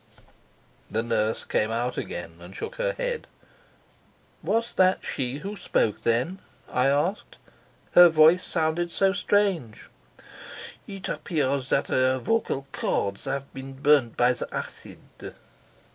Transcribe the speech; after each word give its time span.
The 0.89 1.03
nurse 1.03 1.43
came 1.43 1.69
out 1.69 1.95
again 1.95 2.37
and 2.39 2.55
shook 2.55 2.77
her 2.77 2.93
head. 2.93 3.27
"Was 4.41 4.73
that 4.73 5.05
she 5.05 5.37
who 5.45 5.55
spoke 5.55 6.01
then?" 6.01 6.39
I 6.67 6.87
asked. 6.87 7.37
"Her 7.91 8.09
voice 8.09 8.43
sounded 8.43 8.89
so 8.91 9.13
strange." 9.13 9.89
"It 10.87 11.07
appears 11.07 11.69
that 11.69 11.89
her 11.89 12.17
vocal 12.17 12.65
cords 12.71 13.25
have 13.25 13.53
been 13.53 13.73
burnt 13.73 14.17
by 14.17 14.33
the 14.33 14.51
acid." 14.51 15.35